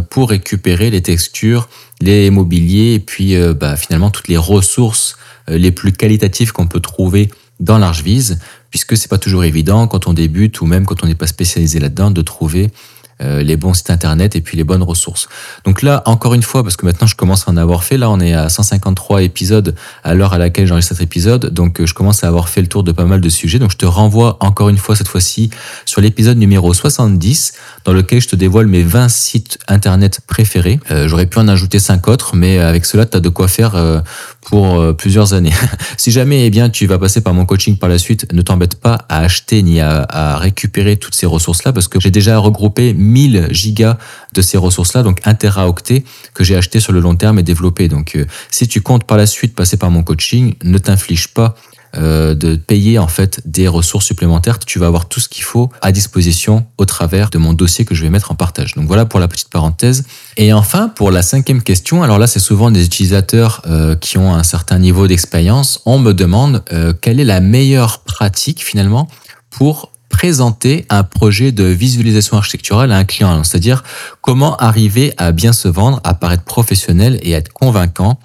pour 0.09 0.31
récupérer 0.31 0.89
les 0.91 1.03
textures, 1.03 1.69
les 2.01 2.31
mobiliers 2.31 2.95
et 2.95 3.01
puis 3.01 3.35
euh, 3.35 3.55
bah, 3.55 3.77
finalement 3.77 4.11
toutes 4.11 4.29
les 4.29 4.37
ressources 4.37 5.17
euh, 5.49 5.59
les 5.59 5.73
plus 5.73 5.93
qualitatives 5.93 6.53
qu'on 6.53 6.67
peut 6.67 6.81
trouver 6.81 7.31
dans 7.61 7.79
l'Archviz, 7.79 8.39
puisque 8.71 8.97
c'est 8.97 9.09
pas 9.09 9.19
toujours 9.19 9.45
évident 9.45 9.89
quand 9.89 10.07
on 10.07 10.13
débute 10.13 10.61
ou 10.61 10.67
même 10.67 10.87
quand 10.87 11.03
on 11.03 11.07
n'est 11.07 11.17
pas 11.17 11.27
spécialisé 11.27 11.81
là-dedans 11.81 12.11
de 12.11 12.23
trouver 12.23 12.71
les 13.21 13.57
bons 13.57 13.75
sites 13.75 13.91
internet 13.91 14.37
et 14.37 14.41
puis 14.41 14.57
les 14.57 14.65
bonnes 14.65 14.83
ressources. 14.83 15.29
Donc 15.65 15.83
là, 15.83 16.03
encore 16.07 16.35
une 16.35 16.43
fois, 16.43 16.63
parce 16.63 16.77
que 16.77 16.87
maintenant 16.87 17.07
je 17.07 17.17
commence 17.17 17.49
à 17.49 17.51
en 17.51 17.57
avoir 17.57 17.85
fait, 17.85 17.97
là 17.97 18.11
on 18.11 18.21
est 18.21 18.33
à 18.33 18.49
153 18.49 19.23
épisodes 19.23 19.75
à 20.05 20.15
l'heure 20.15 20.33
à 20.33 20.39
laquelle 20.39 20.67
j'enregistre 20.67 20.95
cet 20.95 21.03
épisode, 21.03 21.47
donc 21.53 21.81
euh, 21.81 21.87
je 21.87 21.95
commence 21.95 22.23
à 22.25 22.29
avoir 22.29 22.49
fait 22.49 22.61
le 22.61 22.69
tour 22.69 22.85
de 22.85 22.93
pas 22.93 23.05
mal 23.05 23.21
de 23.21 23.29
sujets, 23.29 23.59
donc 23.59 23.73
je 23.73 23.77
te 23.77 23.87
renvoie 23.87 24.37
encore 24.41 24.69
une 24.69 24.79
fois 24.79 24.95
cette 24.97 25.09
fois-ci 25.09 25.51
sur 25.85 26.01
l'épisode 26.01 26.39
numéro 26.39 26.73
70, 26.73 27.53
dans 27.85 27.93
lequel 27.93 28.21
je 28.21 28.29
te 28.29 28.37
dévoile 28.37 28.67
mes 28.67 28.83
20 28.83 29.09
sites 29.09 29.59
internet 29.69 30.21
préférés. 30.27 30.81
Euh, 30.91 31.09
J'aurais 31.09 31.27
pu 31.27 31.39
en 31.39 31.49
ajouter 31.49 31.79
5 31.79 32.07
autres, 32.09 32.37
mais 32.37 32.59
avec 32.59 32.85
cela, 32.85 33.07
tu 33.07 33.17
as 33.17 33.21
de 33.21 33.29
quoi 33.29 33.49
faire 33.49 33.75
euh, 33.77 34.01
pour 34.43 34.79
euh, 34.79 34.93
plusieurs 34.93 35.33
années. 35.35 35.53
si 35.97 36.11
jamais 36.11 36.47
eh 36.47 36.51
bien, 36.51 36.71
tu 36.71 36.87
vas 36.87 36.99
passer 36.99 37.21
par 37.21 37.35
mon 37.35 37.47
coaching 37.47 37.77
par 37.77 37.89
la 37.89 37.99
suite, 37.99 38.33
ne 38.33 38.43
t'embête 38.43 38.77
pas 38.77 39.07
à 39.09 39.21
acheter 39.21 39.63
ni 39.63 39.81
à, 39.81 40.07
à 40.09 40.37
récupérer 40.39 40.97
toutes 40.97 41.15
ces 41.15 41.27
ressources-là, 41.27 41.73
parce 41.73 41.89
que 41.89 42.01
j'ai 42.01 42.11
déjà 42.11 42.39
regroupé 42.39 42.95
1000 43.09 43.49
gigas 43.51 43.99
de 44.33 44.43
ces 44.43 44.59
ressources-là, 44.59 45.03
donc 45.03 45.21
1 45.25 45.35
teraoctet 45.35 46.05
que 46.35 46.45
j'ai 46.45 46.57
acheté 46.57 46.81
sur 46.81 46.93
le 46.93 47.01
long 47.01 47.17
terme 47.17 47.39
et 47.39 47.43
développé. 47.43 47.89
Donc, 47.89 48.15
euh, 48.15 48.27
si 48.51 48.69
tu 48.69 48.81
comptes 48.81 49.05
par 49.05 49.17
la 49.17 49.27
suite 49.27 49.55
passer 49.55 49.77
par 49.77 49.91
mon 49.91 50.03
coaching, 50.03 50.55
ne 50.63 50.79
t'inflige 50.79 51.29
pas 51.29 51.55
euh, 51.97 52.35
de 52.35 52.57
payer 52.57 52.99
en 52.99 53.09
fait 53.09 53.41
des 53.47 53.67
ressources 53.67 54.05
supplémentaires. 54.05 54.59
Tu 54.59 54.79
vas 54.79 54.87
avoir 54.87 55.09
tout 55.09 55.21
ce 55.21 55.29
qu'il 55.29 55.45
faut 55.45 55.71
à 55.81 55.91
disposition 55.91 56.67
au 56.77 56.85
travers 56.85 57.31
de 57.31 57.39
mon 57.39 57.55
dossier 57.55 57.87
que 57.87 57.95
je 57.95 58.03
vais 58.03 58.11
mettre 58.11 58.31
en 58.31 58.35
partage. 58.35 58.75
Donc 58.75 58.87
voilà 58.87 59.07
pour 59.07 59.21
la 59.21 59.27
petite 59.27 59.49
parenthèse. 59.49 60.05
Et 60.37 60.53
enfin, 60.53 60.91
pour 60.91 61.11
la 61.11 61.23
cinquième 61.23 61.63
question, 61.63 62.03
alors 62.03 62.19
là 62.19 62.27
c'est 62.27 62.41
souvent 62.41 62.71
des 62.71 62.85
utilisateurs 62.85 63.63
euh, 63.67 63.97
qui 63.97 64.19
ont 64.19 64.35
un 64.35 64.43
certain 64.43 64.79
niveau 64.79 65.09
d'expérience. 65.09 65.81
On 65.87 65.99
me 65.99 66.13
demande 66.13 66.63
quelle 67.01 67.21
est 67.21 67.25
la 67.25 67.41
meilleure 67.41 68.01
pratique 68.01 68.63
finalement 68.63 69.09
pour 69.51 69.91
présenter 70.09 70.87
un 70.89 71.03
projet 71.03 71.53
de 71.53 71.65
visualisation 71.65 72.37
architecturale 72.37 72.93
à 72.93 72.97
un 72.97 73.05
client. 73.05 73.45
C'est-à-dire 73.45 73.85
comment 74.21 74.57
arriver 74.57 75.13
à 75.17 75.33
bien 75.33 75.53
se 75.53 75.69
vendre, 75.69 76.01
à 76.05 76.15
paraître 76.15 76.45
professionnel 76.45 77.19
et 77.23 77.33
être 77.33 77.53
convaincant 77.53 78.19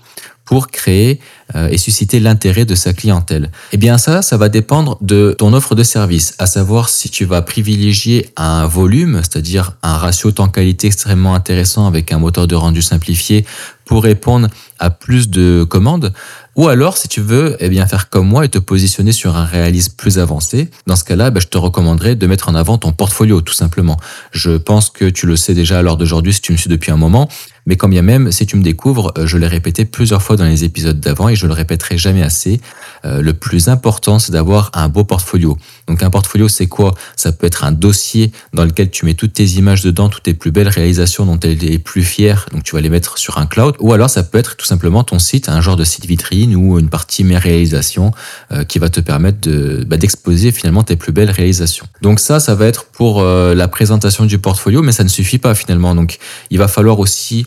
pour 0.45 0.67
créer 0.67 1.19
euh, 1.55 1.69
et 1.69 1.77
susciter 1.77 2.19
l'intérêt 2.19 2.65
de 2.65 2.75
sa 2.75 2.93
clientèle 2.93 3.49
Eh 3.71 3.77
bien 3.77 3.97
ça, 3.97 4.21
ça 4.21 4.37
va 4.37 4.49
dépendre 4.49 4.97
de 5.01 5.35
ton 5.37 5.53
offre 5.53 5.73
de 5.75 5.83
service, 5.83 6.35
à 6.37 6.47
savoir 6.47 6.89
si 6.89 7.09
tu 7.09 7.25
vas 7.25 7.41
privilégier 7.41 8.29
un 8.35 8.65
volume, 8.65 9.21
c'est-à-dire 9.23 9.77
un 9.83 9.97
ratio 9.97 10.31
temps-qualité 10.31 10.87
extrêmement 10.87 11.33
intéressant 11.33 11.87
avec 11.87 12.11
un 12.11 12.19
moteur 12.19 12.47
de 12.47 12.55
rendu 12.55 12.81
simplifié 12.81 13.45
pour 13.85 14.03
répondre 14.03 14.47
à 14.79 14.89
plus 14.89 15.29
de 15.29 15.63
commandes, 15.63 16.13
ou 16.55 16.67
alors, 16.67 16.97
si 16.97 17.07
tu 17.07 17.21
veux, 17.21 17.57
eh 17.59 17.69
bien, 17.69 17.87
faire 17.87 18.09
comme 18.09 18.27
moi 18.27 18.45
et 18.45 18.49
te 18.49 18.59
positionner 18.59 19.11
sur 19.11 19.35
un 19.35 19.45
réalisme 19.45 19.93
plus 19.97 20.19
avancé. 20.19 20.69
Dans 20.85 20.95
ce 20.95 21.03
cas-là, 21.03 21.31
ben, 21.31 21.39
je 21.39 21.47
te 21.47 21.57
recommanderais 21.57 22.15
de 22.15 22.27
mettre 22.27 22.49
en 22.49 22.55
avant 22.55 22.77
ton 22.77 22.91
portfolio, 22.91 23.41
tout 23.41 23.53
simplement. 23.53 23.97
Je 24.31 24.51
pense 24.57 24.89
que 24.89 25.05
tu 25.05 25.25
le 25.25 25.35
sais 25.35 25.55
déjà 25.55 25.79
à 25.79 25.81
l'heure 25.81 25.97
d'aujourd'hui 25.97 26.33
si 26.33 26.41
tu 26.41 26.51
me 26.51 26.57
suis 26.57 26.69
depuis 26.69 26.91
un 26.91 26.97
moment. 26.97 27.27
Mais 27.65 27.75
quand 27.75 27.87
bien 27.87 28.01
même, 28.01 28.31
si 28.31 28.45
tu 28.45 28.57
me 28.57 28.63
découvres, 28.63 29.13
euh, 29.17 29.25
je 29.25 29.37
l'ai 29.37 29.47
répété 29.47 29.85
plusieurs 29.85 30.21
fois 30.21 30.35
dans 30.35 30.45
les 30.45 30.63
épisodes 30.63 30.99
d'avant 30.99 31.29
et 31.29 31.35
je 31.35 31.47
le 31.47 31.53
répéterai 31.53 31.97
jamais 31.97 32.21
assez. 32.21 32.59
Euh, 33.05 33.21
le 33.21 33.33
plus 33.33 33.69
important, 33.69 34.19
c'est 34.19 34.31
d'avoir 34.31 34.69
un 34.73 34.89
beau 34.89 35.03
portfolio. 35.03 35.57
Donc 35.87 36.03
un 36.03 36.09
portfolio, 36.09 36.47
c'est 36.47 36.67
quoi? 36.67 36.93
Ça 37.15 37.31
peut 37.31 37.47
être 37.47 37.63
un 37.63 37.71
dossier 37.71 38.31
dans 38.53 38.65
lequel 38.65 38.89
tu 38.89 39.05
mets 39.05 39.13
toutes 39.13 39.33
tes 39.33 39.45
images 39.45 39.81
dedans, 39.81 40.09
toutes 40.09 40.23
tes 40.23 40.33
plus 40.33 40.51
belles 40.51 40.67
réalisations 40.67 41.25
dont 41.25 41.37
tu 41.37 41.47
es 41.47 41.77
plus 41.79 42.03
fier. 42.03 42.45
Donc 42.51 42.63
tu 42.63 42.75
vas 42.75 42.81
les 42.81 42.89
mettre 42.89 43.17
sur 43.17 43.37
un 43.37 43.45
cloud. 43.45 43.75
Ou 43.79 43.93
alors 43.93 44.09
ça 44.09 44.23
peut 44.23 44.37
être 44.37 44.55
tout 44.57 44.65
simplement 44.65 45.03
ton 45.03 45.19
site, 45.19 45.47
un 45.49 45.61
genre 45.61 45.77
de 45.77 45.83
site 45.83 46.05
vitrine 46.05 46.55
ou 46.55 46.79
une 46.79 46.89
partie 46.89 47.23
mes 47.23 47.37
réalisations 47.37 48.11
euh, 48.51 48.63
qui 48.63 48.79
va 48.79 48.89
te 48.89 48.99
permettre 48.99 49.39
de 49.41 49.85
bah, 49.87 49.97
d'exposer 49.97 50.51
finalement 50.51 50.83
tes 50.83 50.95
plus 50.95 51.11
belles 51.11 51.31
réalisations. 51.31 51.85
Donc 52.01 52.19
ça, 52.19 52.39
ça 52.39 52.55
va 52.55 52.65
être 52.67 52.85
pour 52.85 53.23
la 53.23 53.67
présentation 53.67 54.25
du 54.25 54.37
portfolio, 54.37 54.81
mais 54.81 54.91
ça 54.91 55.03
ne 55.03 55.09
suffit 55.09 55.37
pas 55.37 55.55
finalement. 55.55 55.95
Donc 55.95 56.17
il 56.49 56.57
va 56.57 56.67
falloir 56.67 56.99
aussi 56.99 57.45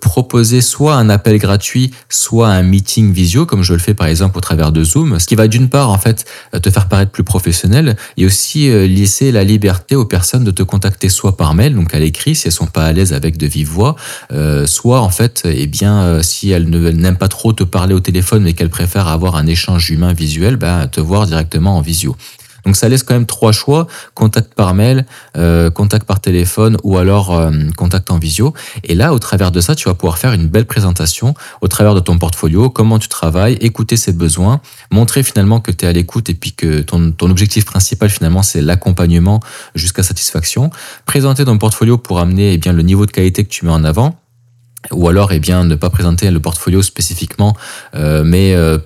proposer 0.00 0.60
soit 0.60 0.94
un 0.94 1.08
appel 1.08 1.38
gratuit, 1.38 1.92
soit 2.08 2.48
un 2.48 2.62
meeting 2.62 3.12
visio, 3.12 3.46
comme 3.46 3.62
je 3.62 3.72
le 3.72 3.78
fais 3.78 3.94
par 3.94 4.06
exemple 4.06 4.38
au 4.38 4.40
travers 4.40 4.72
de 4.72 4.84
Zoom, 4.84 5.18
ce 5.18 5.26
qui 5.26 5.34
va 5.34 5.48
d'une 5.48 5.68
part 5.68 5.90
en 5.90 5.98
fait 5.98 6.24
euh, 6.54 6.58
te 6.58 6.70
faire 6.70 6.88
paraître 6.88 7.12
plus 7.12 7.24
professionnel 7.24 7.96
et 8.16 8.26
aussi 8.26 8.70
euh, 8.70 8.86
laisser 8.86 9.32
la 9.32 9.44
liberté 9.44 9.94
aux 9.94 10.04
personnes 10.04 10.44
de 10.44 10.50
te 10.50 10.62
contacter 10.62 11.08
soit 11.08 11.36
par 11.36 11.54
mail, 11.54 11.74
donc 11.74 11.94
à 11.94 11.98
l'écrit 11.98 12.34
si 12.34 12.48
elles 12.48 12.52
sont 12.52 12.66
pas 12.66 12.84
à 12.84 12.92
l'aise 12.92 13.12
avec 13.12 13.36
de 13.36 13.46
vive 13.46 13.68
voix, 13.68 13.96
soit 14.66 15.00
en 15.00 15.10
fait, 15.10 15.42
eh 15.44 15.66
bien, 15.66 16.22
si 16.22 16.50
elles 16.50 16.68
n'aiment 16.68 17.16
pas 17.16 17.28
trop 17.28 17.52
te 17.52 17.64
parler 17.64 17.94
au 17.94 18.00
téléphone 18.00 18.42
mais 18.42 18.52
qu'elles 18.52 18.70
préfèrent 18.70 19.08
avoir 19.08 19.36
un 19.36 19.46
échange 19.46 19.90
humain 19.90 20.12
visuel, 20.12 20.56
bah, 20.56 20.86
te 20.86 21.00
voir 21.00 21.26
directement 21.26 21.76
en 21.76 21.80
visio. 21.80 22.16
Donc 22.66 22.76
ça 22.76 22.88
laisse 22.88 23.04
quand 23.04 23.14
même 23.14 23.26
trois 23.26 23.52
choix 23.52 23.86
contact 24.14 24.52
par 24.54 24.74
mail, 24.74 25.06
euh, 25.36 25.70
contact 25.70 26.04
par 26.04 26.20
téléphone 26.20 26.76
ou 26.82 26.98
alors 26.98 27.32
euh, 27.32 27.50
contact 27.76 28.10
en 28.10 28.18
visio. 28.18 28.52
Et 28.82 28.94
là, 28.94 29.14
au 29.14 29.18
travers 29.20 29.52
de 29.52 29.60
ça, 29.60 29.76
tu 29.76 29.88
vas 29.88 29.94
pouvoir 29.94 30.18
faire 30.18 30.32
une 30.32 30.48
belle 30.48 30.66
présentation 30.66 31.34
au 31.60 31.68
travers 31.68 31.94
de 31.94 32.00
ton 32.00 32.18
portfolio, 32.18 32.68
comment 32.68 32.98
tu 32.98 33.08
travailles, 33.08 33.54
écouter 33.60 33.96
ses 33.96 34.12
besoins, 34.12 34.60
montrer 34.90 35.22
finalement 35.22 35.60
que 35.60 35.70
tu 35.70 35.84
es 35.84 35.88
à 35.88 35.92
l'écoute 35.92 36.28
et 36.28 36.34
puis 36.34 36.52
que 36.52 36.80
ton, 36.80 37.14
objectif 37.20 37.64
principal 37.64 38.10
finalement 38.10 38.42
c'est 38.42 38.62
l'accompagnement 38.62 39.40
jusqu'à 39.74 40.02
satisfaction. 40.02 40.70
Présenter 41.06 41.44
ton 41.44 41.58
portfolio 41.58 41.98
pour 41.98 42.18
amener 42.18 42.54
eh 42.54 42.58
bien 42.58 42.72
le 42.72 42.82
niveau 42.82 43.06
de 43.06 43.12
qualité 43.12 43.44
que 43.44 43.48
tu 43.48 43.64
mets 43.64 43.72
en 43.72 43.84
avant 43.84 44.18
ou 44.92 45.08
alors 45.08 45.32
eh 45.32 45.40
bien 45.40 45.64
ne 45.64 45.74
pas 45.74 45.90
présenter 45.90 46.30
le 46.30 46.40
portfolio 46.40 46.82
spécifiquement 46.82 47.56
euh, 47.94 48.22
mais 48.24 48.54
euh, 48.54 48.78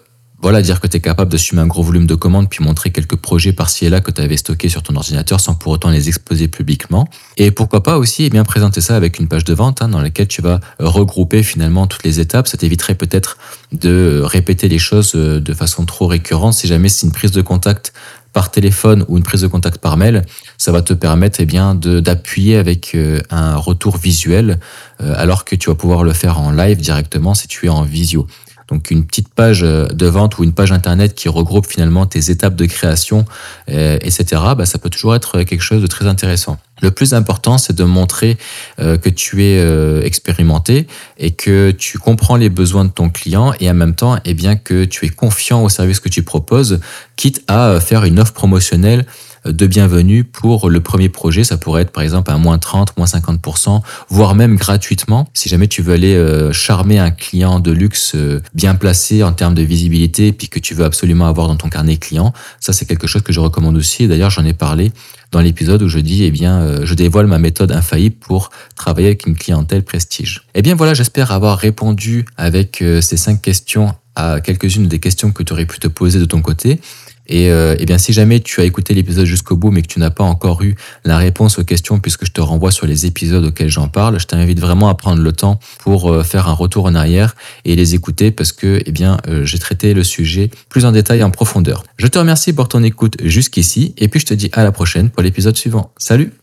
voilà, 0.43 0.63
dire 0.63 0.81
que 0.81 0.87
tu 0.87 0.97
es 0.97 1.01
capable 1.01 1.31
d'assumer 1.31 1.61
un 1.61 1.67
gros 1.67 1.83
volume 1.83 2.07
de 2.07 2.15
commandes, 2.15 2.49
puis 2.49 2.65
montrer 2.65 2.91
quelques 2.91 3.17
projets 3.17 3.53
par-ci 3.53 3.85
et 3.85 3.91
là 3.91 4.01
que 4.01 4.11
tu 4.11 4.23
avais 4.23 4.39
stockés 4.39 4.71
sur 4.71 4.83
ton 4.83 4.97
ordinateur 4.97 5.39
sans 5.39 5.55
pour 5.55 5.73
autant 5.73 5.91
les 5.91 6.09
exposer 6.09 6.49
publiquement. 6.49 7.09
Et 7.37 7.51
pourquoi 7.51 7.83
pas 7.83 7.99
aussi 7.99 8.25
eh 8.25 8.31
bien 8.31 8.43
présenter 8.45 8.81
ça 8.81 8.97
avec 8.97 9.19
une 9.19 9.29
page 9.29 9.45
de 9.45 9.53
vente 9.53 9.83
hein, 9.83 9.89
dans 9.89 10.01
laquelle 10.01 10.29
tu 10.29 10.41
vas 10.41 10.61
regrouper 10.79 11.43
finalement 11.43 11.87
toutes 11.87 12.05
les 12.05 12.21
étapes. 12.21 12.49
Ça 12.49 12.57
t'éviterait 12.57 12.95
peut-être 12.95 13.37
de 13.73 14.23
répéter 14.25 14.69
les 14.69 14.79
choses 14.79 15.13
euh, 15.15 15.41
de 15.41 15.53
façon 15.53 15.85
trop 15.85 16.07
récurrente. 16.07 16.55
Si 16.55 16.67
jamais 16.67 16.89
c'est 16.89 17.07
une 17.07 17.13
prise 17.13 17.33
de 17.33 17.43
contact 17.43 17.93
par 18.33 18.51
téléphone 18.51 19.05
ou 19.09 19.17
une 19.17 19.23
prise 19.23 19.43
de 19.43 19.47
contact 19.47 19.79
par 19.79 19.97
mail, 19.97 20.25
ça 20.57 20.73
va 20.73 20.83
te 20.83 20.95
permettre 20.95 21.39
eh 21.41 21.47
bien 21.47 21.75
d'appuyer 21.75 22.57
avec 22.57 22.95
euh, 22.95 23.21
un 23.31 23.57
retour 23.57 23.97
visuel 23.97 24.61
euh, 25.01 25.15
alors 25.17 25.45
que 25.45 25.57
tu 25.57 25.69
vas 25.69 25.75
pouvoir 25.75 26.05
le 26.05 26.13
faire 26.13 26.41
en 26.41 26.53
live 26.53 26.79
directement 26.79 27.35
si 27.35 27.49
tu 27.49 27.67
es 27.67 27.69
en 27.69 27.83
visio. 27.83 28.27
Donc 28.71 28.91
une 28.91 29.05
petite 29.05 29.29
page 29.29 29.63
euh, 29.63 29.87
de 29.87 30.07
vente 30.07 30.39
ou 30.39 30.45
une 30.45 30.53
page 30.53 30.73
internet 30.73 31.15
qui 31.15 31.29
regroupe 31.29 31.67
finalement 31.67 32.07
tes 32.07 32.31
étapes 32.31 32.55
de 32.55 32.67
création, 32.67 33.25
euh, 33.69 33.99
etc. 34.03 34.43
Bah, 34.57 34.67
ça 34.67 34.79
peut 34.79 34.91
toujours 34.91 35.15
être 35.15 35.43
quelque 35.43 35.63
chose 35.63 35.83
de 35.83 35.87
très 35.87 36.07
intéressant. 36.07 36.59
Le 36.81 36.91
plus 36.91 37.13
important, 37.13 37.59
c'est 37.59 37.75
de 37.75 37.85
montrer 37.85 38.39
euh, 38.79 38.97
que 38.97 39.11
tu 39.11 39.45
es 39.45 39.61
expérimenté 40.05 40.87
et 41.19 41.33
que 41.33 41.73
tu 41.73 41.99
comprends 41.99 42.37
les 42.37 42.49
besoins 42.49 42.85
de 42.85 42.91
ton 42.91 43.11
client 43.11 43.53
et 43.61 43.69
en 43.71 43.75
même 43.75 43.95
temps, 43.95 44.19
eh 44.25 44.35
bien 44.35 44.57
que 44.57 44.85
tu 44.85 45.05
es 45.05 45.09
confiant 45.09 45.63
au 45.63 45.69
service 45.69 46.01
que 46.01 46.09
tu 46.09 46.23
proposes, 46.23 46.81
quitte 47.17 47.43
à 47.49 47.81
faire 47.81 48.05
une 48.05 48.19
offre 48.19 48.33
promotionnelle 48.33 49.05
de 49.45 49.67
bienvenue 49.67 50.25
pour 50.25 50.69
le 50.69 50.81
premier 50.81 51.09
projet. 51.09 51.45
Ça 51.45 51.57
pourrait 51.57 51.83
être 51.83 51.93
par 51.93 52.03
exemple 52.03 52.31
un 52.31 52.39
moins 52.39 52.59
30, 52.59 52.97
moins 52.97 53.07
50%, 53.07 53.81
voire 54.09 54.35
même 54.35 54.57
gratuitement. 54.57 55.29
Si 55.35 55.49
jamais 55.49 55.69
tu 55.69 55.83
veux 55.83 55.95
aller 55.95 56.15
euh, 56.15 56.53
charmer 56.53 56.99
un 56.99 57.11
client 57.11 57.61
de 57.61 57.71
luxe 57.71 58.13
euh, 58.15 58.43
bien 58.55 58.75
placé 58.75 59.23
en 59.23 59.33
termes 59.33 59.55
de 59.55 59.63
visibilité, 59.63 60.33
puis 60.33 60.49
que 60.49 60.59
tu 60.59 60.75
veux 60.75 60.85
absolument 60.85 61.27
avoir 61.27 61.49
dans 61.49 61.57
ton 61.57 61.69
carnet 61.69 61.97
client, 61.97 62.33
ça 62.61 62.73
c'est 62.73 62.85
quelque 62.85 63.07
chose 63.07 63.23
que 63.23 63.33
je 63.33 63.41
recommande 63.41 63.77
aussi. 63.77 64.09
D'ailleurs, 64.09 64.31
j'en 64.31 64.45
ai 64.45 64.55
parlé 64.55 64.93
dans 65.33 65.41
l'épisode 65.41 65.83
où 65.83 65.89
je 65.89 66.01
dis, 66.01 66.25
eh 66.25 66.31
bien, 66.31 66.61
euh, 66.61 66.81
je 66.85 66.95
dévoile 66.95 67.27
ma 67.27 67.39
méthode 67.39 67.73
infaillible 67.73 68.17
pour 68.17 68.51
travailler 68.77 69.09
avec 69.09 69.27
une 69.27 69.37
clientèle 69.37 69.85
prestige. 69.85 70.43
Eh 70.55 70.63
bien 70.63 70.75
voilà, 70.75 70.95
j'espère 70.95 71.31
avoir 71.33 71.59
répondu 71.59 72.25
avec 72.37 72.83
ces 73.01 73.17
cinq 73.17 73.41
questions 73.41 73.95
à 74.17 74.41
quelques-unes 74.41 74.89
des 74.89 74.99
questions 74.99 75.31
que 75.33 75.43
tu 75.43 75.53
aurais 75.53 75.67
pu 75.67 75.79
te 75.79 75.89
poser 75.89 76.19
de 76.19 76.25
ton 76.25 76.43
côté. 76.43 76.81
Et, 77.27 77.51
euh, 77.51 77.77
eh 77.79 77.87
bien, 77.87 77.99
si 77.99 78.13
jamais 78.13 78.41
tu 78.41 78.61
as 78.61 78.65
écouté 78.65 78.95
l'épisode 78.95 79.25
jusqu'au 79.25 79.57
bout, 79.57 79.71
mais 79.71 79.83
que 79.83 79.87
tu 79.87 80.01
n'as 80.01 80.11
pas 80.11 80.25
encore 80.25 80.63
eu 80.63 80.75
la 81.05 81.17
réponse 81.17 81.59
aux 81.59 81.65
questions, 81.65 82.01
puisque 82.01 82.27
je 82.27 82.33
te 82.33 82.41
renvoie 82.41 82.73
sur 82.73 82.87
les 82.87 83.07
épisodes 83.07 83.45
auxquels 83.45 83.69
j'en 83.69 83.89
parle, 83.89 84.19
je 84.19 84.27
t'invite 84.27 84.59
vraiment 84.61 84.89
à 84.89 84.95
prendre 84.95 85.23
le 85.23 85.33
temps 85.33 85.61
pour 85.79 86.13
euh, 86.13 86.23
faire 86.23 86.49
un 86.49 86.53
retour 86.53 86.87
en 86.87 86.95
arrière 86.95 87.37
et 87.65 87.77
les 87.77 87.95
écouter, 87.95 88.31
parce 88.31 88.53
que, 88.53 88.83
eh 88.85 88.93
bien, 88.93 89.19
euh, 89.29 89.45
j'ai 89.45 89.59
traité 89.59 89.95
le 89.95 90.05
sujet 90.05 90.51
plus 90.69 90.85
en 90.85 90.93
détail, 90.93 91.23
en 91.23 91.31
profondeur. 91.31 91.85
Je 91.99 92.07
te 92.07 92.19
remercie 92.19 92.53
pour 92.53 92.69
ton 92.69 92.83
écoute 92.83 93.17
jusqu'ici, 93.23 93.95
et 93.97 94.09
puis 94.09 94.21
je 94.21 94.27
te 94.27 94.35
dis 94.35 94.51
à 94.53 94.65
la 94.65 94.73
prochaine 94.73 95.11
pour 95.11 95.23
l'épisode 95.23 95.57
suivant. 95.57 95.93
Salut 95.99 96.41